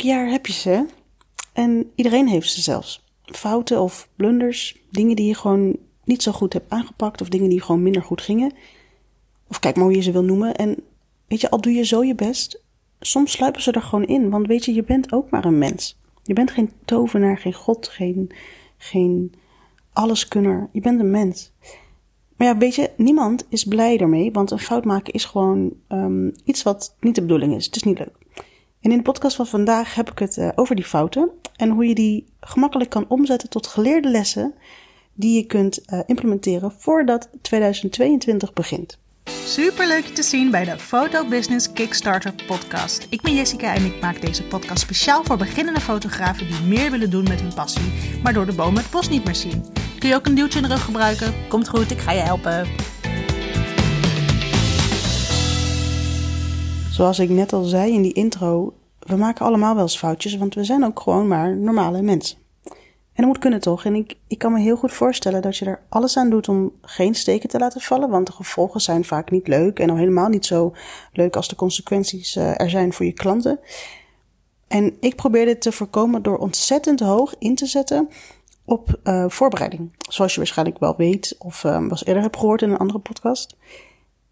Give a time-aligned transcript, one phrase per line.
[0.00, 0.86] elk jaar heb je ze.
[1.52, 3.04] En iedereen heeft ze zelfs.
[3.24, 7.62] Fouten of blunders, dingen die je gewoon niet zo goed hebt aangepakt of dingen die
[7.62, 8.52] gewoon minder goed gingen.
[9.48, 10.54] Of kijk maar hoe je ze wil noemen.
[10.54, 10.76] En
[11.26, 12.62] weet je, al doe je zo je best,
[13.00, 14.30] soms sluipen ze er gewoon in.
[14.30, 15.98] Want weet je, je bent ook maar een mens.
[16.22, 18.30] Je bent geen tovenaar, geen god, geen,
[18.76, 19.32] geen
[19.92, 20.68] alleskunner.
[20.72, 21.52] Je bent een mens.
[22.36, 26.32] Maar ja, weet je, niemand is blij ermee, want een fout maken is gewoon um,
[26.44, 27.64] iets wat niet de bedoeling is.
[27.64, 28.19] Het is niet leuk.
[28.80, 31.86] En in de podcast van vandaag heb ik het uh, over die fouten en hoe
[31.86, 34.54] je die gemakkelijk kan omzetten tot geleerde lessen
[35.12, 38.98] die je kunt uh, implementeren voordat 2022 begint.
[39.44, 43.06] Super leuk je te zien bij de Photo Business Kickstarter podcast.
[43.10, 47.10] Ik ben Jessica en ik maak deze podcast speciaal voor beginnende fotografen die meer willen
[47.10, 49.64] doen met hun passie, maar door de bomen het bos niet meer zien.
[49.98, 51.34] Kun je ook een duwtje in de rug gebruiken?
[51.48, 52.89] Komt goed, ik ga je helpen.
[57.00, 60.54] Zoals ik net al zei in die intro, we maken allemaal wel eens foutjes, want
[60.54, 62.38] we zijn ook gewoon maar normale mensen.
[62.64, 62.72] En
[63.14, 63.84] dat moet kunnen toch?
[63.84, 66.72] En ik, ik kan me heel goed voorstellen dat je er alles aan doet om
[66.82, 70.28] geen steken te laten vallen, want de gevolgen zijn vaak niet leuk en al helemaal
[70.28, 70.74] niet zo
[71.12, 73.60] leuk als de consequenties uh, er zijn voor je klanten.
[74.68, 78.08] En ik probeer dit te voorkomen door ontzettend hoog in te zetten
[78.64, 79.96] op uh, voorbereiding.
[80.08, 83.56] Zoals je waarschijnlijk wel weet of uh, was eerder hebt gehoord in een andere podcast.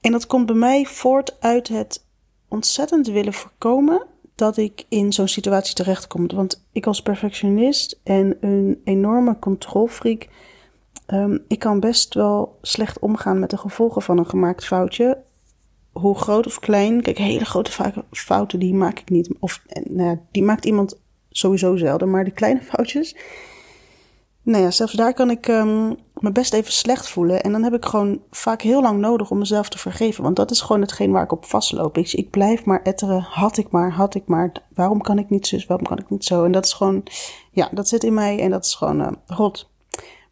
[0.00, 2.06] En dat komt bij mij voort uit het
[2.49, 6.27] ontzettend willen voorkomen dat ik in zo'n situatie terechtkom.
[6.27, 10.29] Want ik als perfectionist en een enorme controlfreak,
[11.07, 15.19] um, ik kan best wel slecht omgaan met de gevolgen van een gemaakt foutje.
[15.93, 19.35] Hoe groot of klein, kijk, hele grote fouten die maak ik niet.
[19.39, 23.17] Of nou, die maakt iemand sowieso zelden, maar de kleine foutjes,
[24.49, 27.43] nou ja, zelfs daar kan ik um, me best even slecht voelen.
[27.43, 30.23] En dan heb ik gewoon vaak heel lang nodig om mezelf te vergeven.
[30.23, 31.99] Want dat is gewoon hetgeen waar ik op vastloop.
[31.99, 33.23] Ik, ik blijf maar etteren.
[33.23, 34.53] Had ik maar, had ik maar.
[34.75, 35.67] Waarom kan ik niet zus?
[35.67, 36.45] Waarom kan ik niet zo?
[36.45, 37.03] En dat is gewoon,
[37.51, 39.71] ja, dat zit in mij en dat is gewoon uh, rot.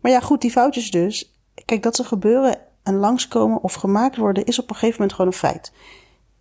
[0.01, 1.35] Maar ja, goed, die foutjes dus.
[1.65, 5.33] Kijk, dat ze gebeuren en langskomen of gemaakt worden, is op een gegeven moment gewoon
[5.33, 5.73] een feit.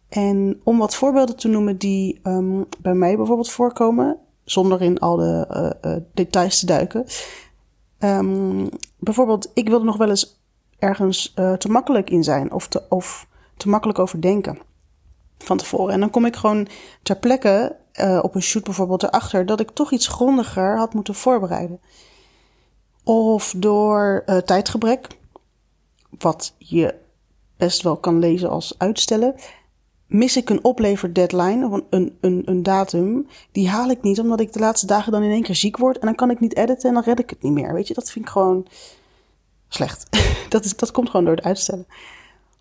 [0.10, 5.16] En om wat voorbeelden te noemen die um, bij mij bijvoorbeeld voorkomen, zonder in al
[5.16, 5.48] de
[5.84, 7.06] uh, uh, details te duiken.
[8.06, 10.40] Um, bijvoorbeeld, ik wilde nog wel eens
[10.80, 13.28] ergens uh, te makkelijk in zijn of te, of
[13.58, 14.60] te makkelijk over denken
[15.38, 15.94] van tevoren.
[15.94, 16.68] En dan kom ik gewoon
[17.04, 21.16] ter plekke uh, op een shoot bijvoorbeeld erachter dat ik toch iets grondiger had moeten
[21.16, 21.80] voorbereiden.
[23.04, 25.08] Of door uh, tijdgebrek,
[26.20, 26.96] wat je
[27.58, 29.36] best wel kan lezen als uitstellen,
[30.08, 34.54] mis ik een opleverdeadline, of een, een, een datum, die haal ik niet omdat ik
[34.54, 36.90] de laatste dagen dan in één keer ziek word en dan kan ik niet editen
[36.90, 37.74] en dan red ik het niet meer.
[37.74, 38.68] Weet je, dat vind ik gewoon
[39.68, 40.08] slecht.
[40.50, 41.88] dat, is, dat komt gewoon door het uitstellen.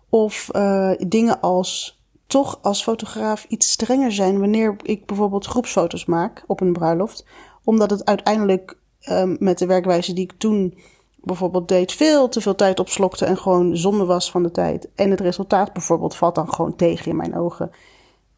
[0.09, 6.43] Of uh, dingen als toch als fotograaf iets strenger zijn wanneer ik bijvoorbeeld groepsfoto's maak
[6.47, 7.25] op een bruiloft,
[7.63, 8.77] omdat het uiteindelijk
[9.09, 10.77] um, met de werkwijze die ik toen
[11.25, 14.87] bijvoorbeeld deed, veel te veel tijd opslokte en gewoon zonde was van de tijd.
[14.95, 17.71] En het resultaat bijvoorbeeld valt dan gewoon tegen in mijn ogen.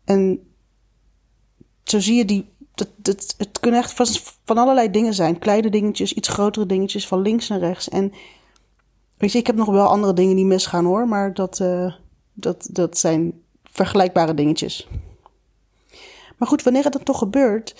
[0.06, 0.48] En
[1.84, 2.56] zo zie je die.
[2.74, 4.06] Dat, dat, het kunnen echt van,
[4.46, 5.40] van allerlei dingen zijn.
[5.40, 7.90] Kleine dingetjes, iets grotere dingetjes, van links naar rechts.
[7.90, 8.14] En
[9.18, 11.94] weet je, ik heb nog wel andere dingen die misgaan hoor, maar dat, uh,
[12.34, 14.88] dat, dat zijn vergelijkbare dingetjes.
[16.38, 17.76] Maar goed, wanneer het dan toch gebeurt,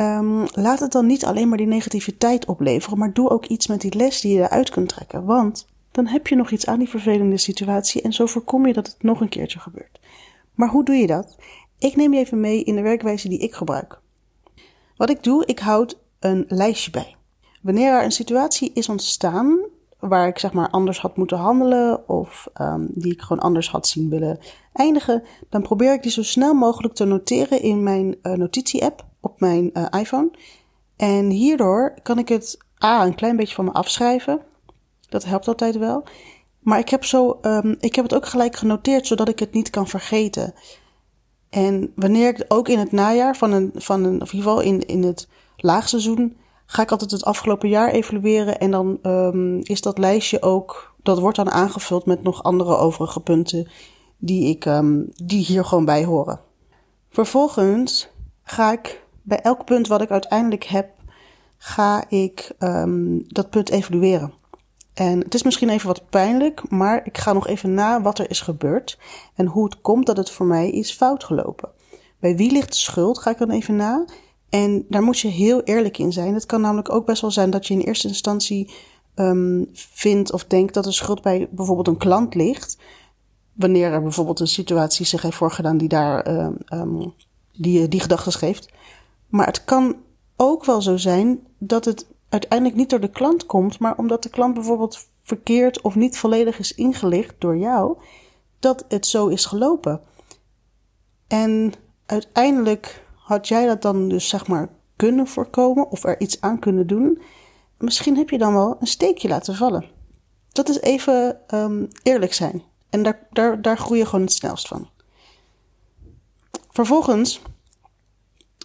[0.00, 3.80] Um, laat het dan niet alleen maar die negativiteit opleveren, maar doe ook iets met
[3.80, 5.24] die les die je eruit kunt trekken.
[5.24, 8.86] Want dan heb je nog iets aan die vervelende situatie en zo voorkom je dat
[8.86, 10.00] het nog een keertje gebeurt.
[10.54, 11.36] Maar hoe doe je dat?
[11.78, 14.00] Ik neem je even mee in de werkwijze die ik gebruik.
[14.96, 17.16] Wat ik doe, ik houd een lijstje bij.
[17.62, 19.58] Wanneer er een situatie is ontstaan
[19.98, 23.86] waar ik zeg maar anders had moeten handelen of um, die ik gewoon anders had
[23.86, 24.38] zien willen
[24.72, 29.40] eindigen, dan probeer ik die zo snel mogelijk te noteren in mijn uh, notitie-app op
[29.40, 30.30] mijn uh, iPhone.
[30.96, 34.40] En hierdoor kan ik het A, een klein beetje van me afschrijven.
[35.08, 36.04] Dat helpt altijd wel.
[36.58, 39.70] Maar ik heb, zo, um, ik heb het ook gelijk genoteerd, zodat ik het niet
[39.70, 40.54] kan vergeten.
[41.50, 44.60] En wanneer ik ook in het najaar van een, van een of in ieder geval
[44.60, 46.36] in, in het laagseizoen,
[46.66, 48.58] ga ik altijd het afgelopen jaar evalueren.
[48.58, 53.20] En dan um, is dat lijstje ook, dat wordt dan aangevuld met nog andere overige
[53.20, 53.70] punten
[54.18, 56.40] die, ik, um, die hier gewoon bij horen.
[57.10, 58.08] Vervolgens
[58.42, 60.90] ga ik bij elk punt wat ik uiteindelijk heb,
[61.58, 64.32] ga ik um, dat punt evalueren.
[64.94, 68.30] En het is misschien even wat pijnlijk, maar ik ga nog even na wat er
[68.30, 68.98] is gebeurd
[69.34, 71.68] en hoe het komt dat het voor mij is fout gelopen.
[72.20, 74.04] Bij wie ligt de schuld, ga ik dan even na.
[74.48, 76.34] En daar moet je heel eerlijk in zijn.
[76.34, 78.70] Het kan namelijk ook best wel zijn dat je in eerste instantie
[79.14, 82.78] um, vindt of denkt dat de schuld bij bijvoorbeeld een klant ligt.
[83.52, 86.26] Wanneer er bijvoorbeeld een situatie zich heeft voorgedaan die daar
[86.72, 87.14] um,
[87.52, 88.68] die, die gedachten geeft.
[89.28, 89.96] Maar het kan
[90.36, 94.28] ook wel zo zijn dat het uiteindelijk niet door de klant komt, maar omdat de
[94.28, 97.98] klant bijvoorbeeld verkeerd of niet volledig is ingelicht door jou,
[98.58, 100.00] dat het zo is gelopen.
[101.26, 101.72] En
[102.06, 106.86] uiteindelijk had jij dat dan dus zeg maar kunnen voorkomen of er iets aan kunnen
[106.86, 107.22] doen.
[107.78, 109.84] Misschien heb je dan wel een steekje laten vallen.
[110.52, 112.62] Dat is even um, eerlijk zijn.
[112.90, 114.88] En daar, daar, daar groei je gewoon het snelst van.
[116.70, 117.42] Vervolgens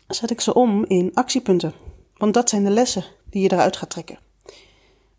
[0.07, 1.73] zet ik ze om in actiepunten.
[2.17, 4.19] Want dat zijn de lessen die je eruit gaat trekken.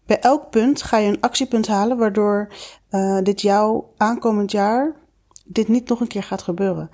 [0.06, 2.52] Bij elk punt ga je een actiepunt halen waardoor
[2.90, 4.96] uh, dit jou aankomend jaar
[5.44, 6.90] dit niet nog een keer gaat gebeuren.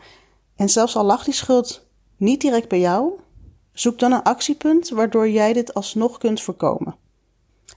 [0.56, 3.12] En zelfs al lag die schuld niet direct bij jou,
[3.72, 6.96] zoek dan een actiepunt waardoor jij dit alsnog kunt voorkomen.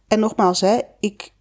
[0.08, 1.34] En nogmaals, hè, ik,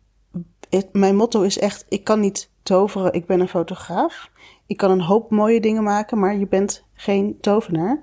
[0.92, 4.30] mijn motto is echt: ik kan niet toveren, ik ben een fotograaf.
[4.66, 8.02] Ik kan een hoop mooie dingen maken, maar je bent geen tovenaar.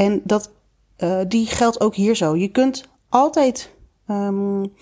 [0.00, 0.50] En dat,
[0.98, 2.36] uh, die geldt ook hier zo.
[2.36, 3.70] Je kunt altijd
[4.06, 4.72] um,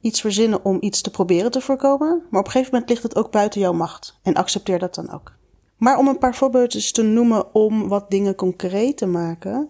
[0.00, 3.16] iets verzinnen om iets te proberen te voorkomen, maar op een gegeven moment ligt het
[3.16, 4.18] ook buiten jouw macht.
[4.22, 5.32] En accepteer dat dan ook.
[5.76, 9.68] Maar om een paar voorbeeldjes te noemen om wat dingen concreet te maken.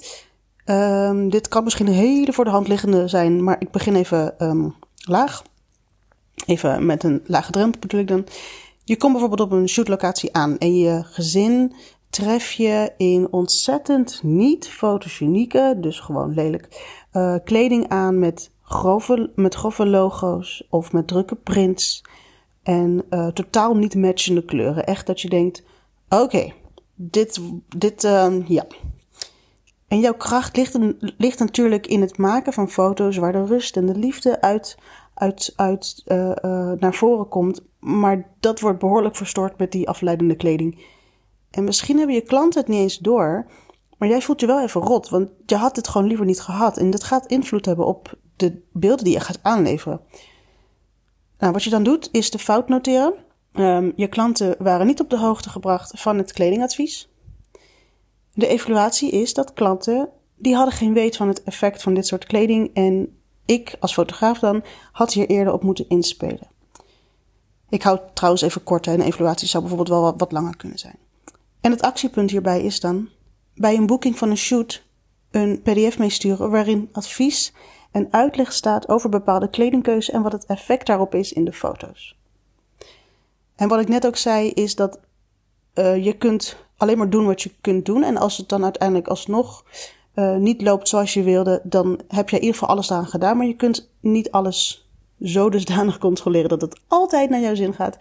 [0.64, 4.34] Um, dit kan misschien een hele voor de hand liggende zijn, maar ik begin even
[4.38, 5.42] um, laag.
[6.46, 8.26] Even met een lage drempel bedoel ik dan.
[8.84, 11.74] Je komt bijvoorbeeld op een shootlocatie aan en je gezin
[12.12, 19.54] tref je in ontzettend niet fotogenieke, dus gewoon lelijk, uh, kleding aan met grove, met
[19.54, 22.04] grove logo's of met drukke prints.
[22.62, 24.86] En uh, totaal niet matchende kleuren.
[24.86, 25.64] Echt dat je denkt,
[26.08, 26.52] oké,
[26.94, 27.40] dit,
[27.76, 28.66] dit, uh, ja.
[29.88, 33.86] En jouw kracht ligt, ligt natuurlijk in het maken van foto's waar de rust en
[33.86, 34.78] de liefde uit,
[35.14, 36.32] uit, uit uh,
[36.78, 37.62] naar voren komt.
[37.78, 41.00] Maar dat wordt behoorlijk verstoord met die afleidende kleding.
[41.52, 43.46] En misschien hebben je klanten het niet eens door,
[43.98, 46.76] maar jij voelt je wel even rot, want je had het gewoon liever niet gehad.
[46.76, 50.00] En dat gaat invloed hebben op de beelden die je gaat aanleveren.
[51.38, 53.14] Nou, wat je dan doet, is de fout noteren.
[53.54, 57.08] Um, je klanten waren niet op de hoogte gebracht van het kledingadvies.
[58.34, 62.24] De evaluatie is dat klanten, die hadden geen weet van het effect van dit soort
[62.24, 62.70] kleding.
[62.74, 63.16] En
[63.46, 66.50] ik, als fotograaf dan, had hier eerder op moeten inspelen.
[67.68, 70.98] Ik hou trouwens even kort, een evaluatie zou bijvoorbeeld wel wat langer kunnen zijn.
[71.62, 73.08] En het actiepunt hierbij is dan,
[73.54, 74.84] bij een boeking van een shoot,
[75.30, 77.52] een pdf meesturen waarin advies
[77.90, 82.16] en uitleg staat over bepaalde kledingkeuze en wat het effect daarop is in de foto's.
[83.56, 85.00] En wat ik net ook zei is dat
[85.74, 88.02] uh, je kunt alleen maar doen wat je kunt doen.
[88.02, 89.64] En als het dan uiteindelijk alsnog
[90.14, 93.36] uh, niet loopt zoals je wilde, dan heb je in ieder geval alles aan gedaan.
[93.36, 94.88] Maar je kunt niet alles
[95.20, 97.96] zo dusdanig controleren dat het altijd naar jouw zin gaat.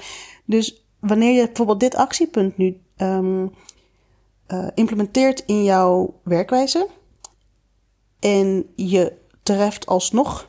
[0.46, 3.52] Dus wanneer je bijvoorbeeld dit actiepunt nu um,
[4.48, 6.88] uh, implementeert in jouw werkwijze
[8.20, 9.14] en je
[9.44, 10.48] treft alsnog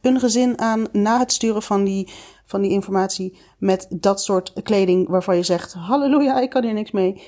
[0.00, 2.08] een gezin aan na het sturen van die,
[2.44, 6.90] van die informatie met dat soort kleding waarvan je zegt: Halleluja, ik kan hier niks
[6.90, 7.22] mee.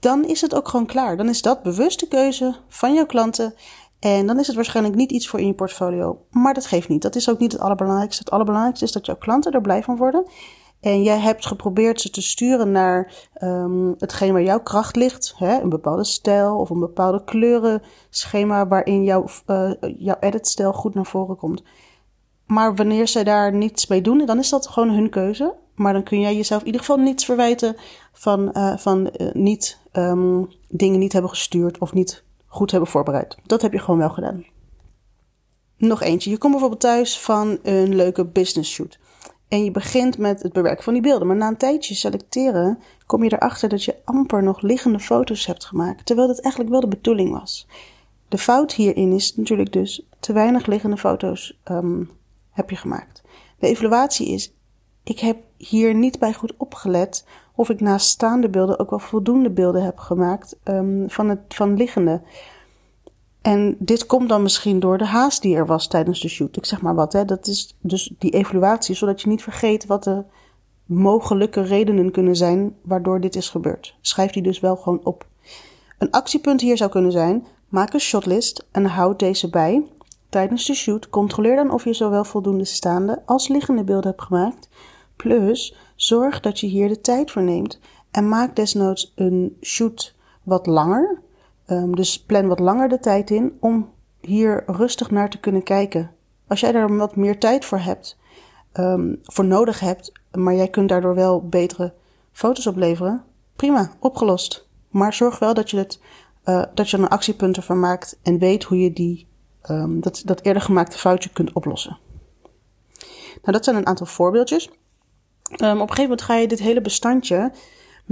[0.00, 1.16] Dan is het ook gewoon klaar.
[1.16, 3.54] Dan is dat bewuste keuze van jouw klanten.
[3.98, 6.24] En dan is het waarschijnlijk niet iets voor in je portfolio.
[6.30, 7.02] Maar dat geeft niet.
[7.02, 8.22] Dat is ook niet het allerbelangrijkste.
[8.22, 10.26] Het allerbelangrijkste is dat jouw klanten er blij van worden.
[10.82, 15.34] En jij hebt geprobeerd ze te sturen naar um, hetgeen waar jouw kracht ligt.
[15.36, 15.60] Hè?
[15.60, 21.36] Een bepaalde stijl of een bepaalde kleurenschema waarin jouw, uh, jouw editstijl goed naar voren
[21.36, 21.62] komt.
[22.46, 25.54] Maar wanneer zij daar niets mee doen, dan is dat gewoon hun keuze.
[25.74, 27.76] Maar dan kun jij jezelf in ieder geval niets verwijten
[28.12, 33.36] van, uh, van uh, niet um, dingen niet hebben gestuurd of niet goed hebben voorbereid.
[33.46, 34.44] Dat heb je gewoon wel gedaan.
[35.76, 36.30] Nog eentje.
[36.30, 38.98] Je komt bijvoorbeeld thuis van een leuke business shoot.
[39.52, 41.26] En je begint met het bewerken van die beelden.
[41.26, 45.64] Maar na een tijdje selecteren kom je erachter dat je amper nog liggende foto's hebt
[45.64, 46.06] gemaakt.
[46.06, 47.66] Terwijl dat eigenlijk wel de bedoeling was.
[48.28, 52.10] De fout hierin is natuurlijk dus te weinig liggende foto's um,
[52.50, 53.22] heb je gemaakt.
[53.58, 54.52] De evaluatie is,
[55.02, 59.50] ik heb hier niet bij goed opgelet of ik naast staande beelden ook wel voldoende
[59.50, 62.22] beelden heb gemaakt um, van, het, van liggende.
[63.42, 66.56] En dit komt dan misschien door de haast die er was tijdens de shoot.
[66.56, 67.24] Ik zeg maar wat, hè.
[67.24, 70.24] Dat is dus die evaluatie, zodat je niet vergeet wat de
[70.86, 73.96] mogelijke redenen kunnen zijn waardoor dit is gebeurd.
[74.00, 75.26] Schrijf die dus wel gewoon op.
[75.98, 79.86] Een actiepunt hier zou kunnen zijn: maak een shotlist en houd deze bij.
[80.28, 84.68] Tijdens de shoot controleer dan of je zowel voldoende staande als liggende beelden hebt gemaakt.
[85.16, 87.78] Plus, zorg dat je hier de tijd voor neemt
[88.10, 91.20] en maak desnoods een shoot wat langer
[91.72, 96.10] Um, dus plan wat langer de tijd in om hier rustig naar te kunnen kijken.
[96.46, 98.18] Als jij daar wat meer tijd voor hebt,
[98.74, 101.92] um, voor nodig hebt, maar jij kunt daardoor wel betere
[102.32, 103.24] foto's opleveren,
[103.56, 104.68] prima, opgelost.
[104.88, 106.00] Maar zorg wel dat je het
[106.44, 109.26] uh, dat je er een actiepunt ervan maakt en weet hoe je die,
[109.70, 111.98] um, dat, dat eerder gemaakte foutje kunt oplossen.
[113.42, 114.68] Nou, dat zijn een aantal voorbeeldjes.
[114.68, 117.52] Op een gegeven moment ga je dit hele bestandje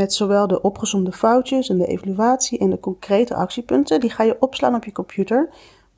[0.01, 4.37] met zowel de opgezomde foutjes en de evaluatie en de concrete actiepunten, die ga je
[4.41, 5.49] opslaan op je computer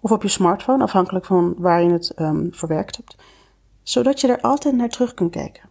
[0.01, 3.17] of op je smartphone, afhankelijk van waar je het um, verwerkt hebt,
[3.83, 5.69] zodat je er altijd naar terug kunt kijken.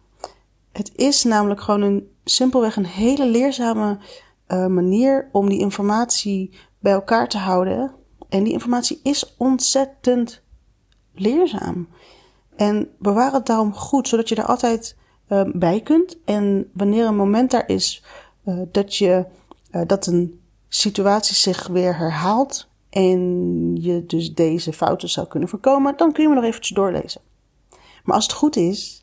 [0.72, 3.98] Het is namelijk gewoon een simpelweg een hele leerzame
[4.48, 7.94] uh, manier om die informatie bij elkaar te houden.
[8.28, 10.42] En die informatie is ontzettend
[11.14, 11.88] leerzaam.
[12.56, 14.96] En bewaar het daarom goed, zodat je er altijd
[15.32, 16.18] uh, bij kunt.
[16.24, 18.04] En wanneer een moment daar is
[18.44, 19.26] uh, dat, je,
[19.86, 23.20] dat een situatie zich weer herhaalt en
[23.80, 27.20] je dus deze fouten zou kunnen voorkomen, dan kun je me nog eventjes doorlezen.
[28.04, 29.02] Maar als het goed is,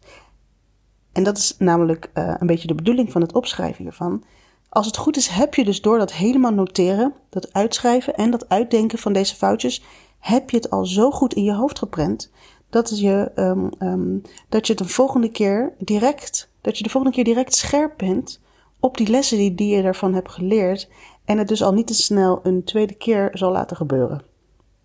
[1.11, 4.23] en dat is namelijk een beetje de bedoeling van het opschrijven hiervan,
[4.69, 8.49] als het goed is, heb je dus door dat helemaal noteren, dat uitschrijven en dat
[8.49, 9.83] uitdenken van deze foutjes,
[10.19, 12.31] heb je het al zo goed in je hoofd geprent
[12.69, 13.31] dat je,
[13.79, 18.41] um, dat je de volgende keer direct, dat je de volgende keer direct scherp bent
[18.79, 20.89] op die lessen die, die je daarvan hebt geleerd
[21.25, 24.21] en het dus al niet te snel een tweede keer zal laten gebeuren.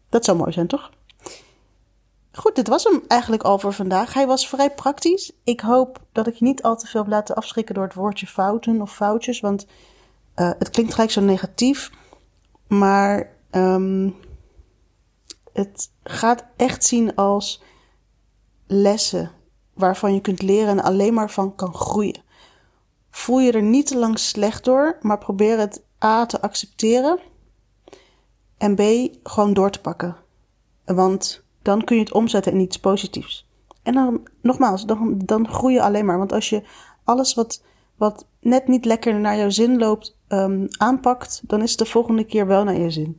[0.08, 0.90] Dat zou mooi zijn, toch?
[2.32, 4.14] Goed, dit was hem eigenlijk al voor vandaag.
[4.14, 5.32] Hij was vrij praktisch.
[5.44, 8.26] Ik hoop dat ik je niet al te veel heb laten afschrikken door het woordje
[8.26, 9.66] fouten of foutjes, want
[10.36, 11.90] uh, het klinkt gelijk zo negatief.
[12.68, 14.14] Maar um,
[15.52, 17.62] het gaat echt zien als
[18.66, 19.30] lessen
[19.74, 22.22] waarvan je kunt leren en alleen maar van kan groeien.
[23.10, 27.18] Voel je er niet te lang slecht door, maar probeer het A te accepteren
[28.58, 28.82] en B
[29.22, 30.16] gewoon door te pakken.
[30.84, 33.48] Want dan kun je het omzetten in iets positiefs.
[33.82, 36.18] En dan, nogmaals, dan, dan groei je alleen maar.
[36.18, 36.62] Want als je
[37.04, 37.62] alles wat,
[37.96, 42.24] wat net niet lekker naar jouw zin loopt um, aanpakt, dan is het de volgende
[42.24, 43.16] keer wel naar je zin.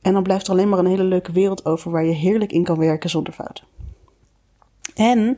[0.00, 2.64] En dan blijft er alleen maar een hele leuke wereld over waar je heerlijk in
[2.64, 3.64] kan werken zonder fouten.
[4.94, 5.36] En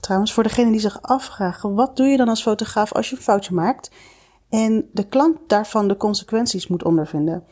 [0.00, 3.22] trouwens, voor degene die zich afvragen, wat doe je dan als fotograaf als je een
[3.22, 3.90] foutje maakt
[4.48, 7.44] en de klant daarvan de consequenties moet ondervinden?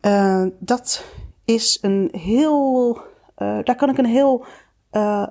[0.00, 1.04] Uh, dat
[1.44, 2.96] is een heel
[3.42, 4.44] uh, daar kan ik een heel
[4.92, 5.26] uh,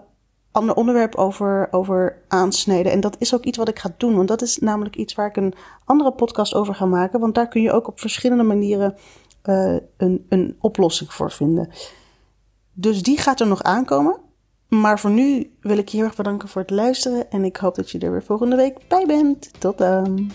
[0.52, 2.92] ander onderwerp over, over aansnijden.
[2.92, 4.16] En dat is ook iets wat ik ga doen.
[4.16, 5.54] Want dat is namelijk iets waar ik een
[5.86, 7.20] andere podcast over ga maken.
[7.20, 8.96] Want daar kun je ook op verschillende manieren
[9.98, 11.70] een, een oplossing voor vinden.
[12.74, 14.18] Dus die gaat er nog aankomen.
[14.80, 17.32] Maar voor nu wil ik je heel erg bedanken voor het luisteren.
[17.32, 19.50] En ik hoop dat je er weer volgende week bij bent.
[19.60, 20.32] Tot dan.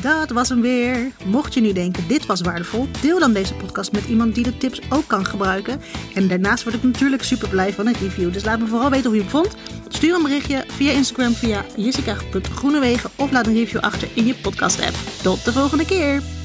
[0.00, 1.12] Dat was hem weer.
[1.24, 4.56] Mocht je nu denken dit was waardevol, deel dan deze podcast met iemand die de
[4.56, 5.80] tips ook kan gebruiken.
[6.14, 8.32] En daarnaast word ik natuurlijk super blij van een review.
[8.32, 9.56] Dus laat me vooral weten hoe je het vond.
[9.88, 14.82] Stuur een berichtje via Instagram via jessica.groenewegen of laat een review achter in je podcast
[14.82, 14.96] app.
[15.22, 16.39] Tot de volgende keer.